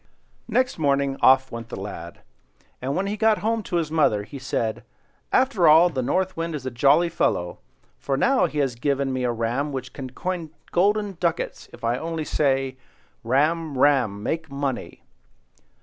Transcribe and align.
Next 0.47 0.79
morning 0.79 1.15
off 1.21 1.51
went 1.51 1.69
the 1.69 1.79
lad; 1.79 2.21
and 2.81 2.95
when 2.95 3.05
he 3.05 3.15
got 3.15 3.37
home 3.45 3.61
to 3.61 3.75
his 3.75 3.91
mother, 3.91 4.23
he 4.23 4.39
said—"After 4.39 5.67
all, 5.67 5.91
the 5.91 6.01
North 6.01 6.35
Wind 6.35 6.55
is 6.55 6.65
a 6.65 6.71
jolly 6.71 7.07
fellow; 7.07 7.59
for 7.99 8.17
now 8.17 8.47
he 8.47 8.57
has 8.57 8.73
given 8.73 9.13
me 9.13 9.25
a 9.25 9.31
ram 9.31 9.71
which 9.71 9.93
can 9.93 10.09
coin 10.09 10.49
golden 10.71 11.17
ducats 11.19 11.69
if 11.71 11.83
I 11.83 11.99
only 11.99 12.25
say, 12.25 12.77
'Ram, 13.23 13.77
ram! 13.77 14.23
Make 14.23 14.49
money! 14.49 15.03